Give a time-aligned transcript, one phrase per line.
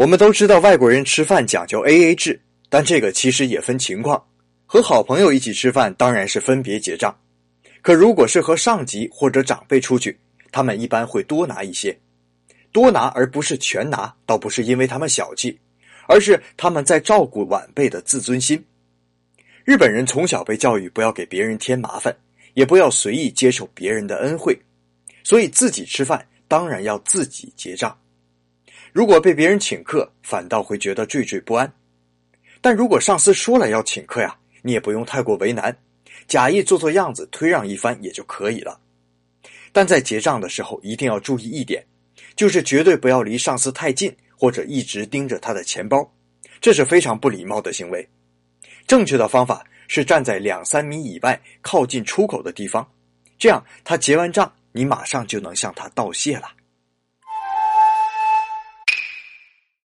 [0.00, 4.24] 我们都知道外国人吃饭讲究 A A 制，但这个其实也分情况。
[4.64, 7.14] 和好朋友一起吃饭当然是分别结账，
[7.82, 10.18] 可如果是和上级或者长辈出去，
[10.50, 11.94] 他们一般会多拿一些。
[12.72, 15.58] 多拿而不是全拿，倒不是因为他们小气，
[16.08, 18.64] 而是他们在照顾晚辈的自尊心。
[19.64, 22.16] 日本人从小被教育不要给别人添麻烦，
[22.54, 24.58] 也不要随意接受别人的恩惠，
[25.22, 27.94] 所以自己吃饭当然要自己结账。
[28.92, 31.72] 如果被别人请客，反倒会觉得惴惴不安。
[32.60, 35.76] 但如果上司说了要请客呀，你也不用太过为难，
[36.26, 38.78] 假意做做样子，推让一番也就可以了。
[39.72, 41.84] 但在结账的时候，一定要注意一点。
[42.36, 46.10] 就是绝对不要离上司太近，或者一直盯着他的钱包，
[46.60, 48.08] 这是非常不礼貌的行为。
[48.86, 52.86] 正确的方法是站在两三米以外，靠近出口的地方，
[53.38, 56.48] 这样他结完账，你马上就能向他道谢了。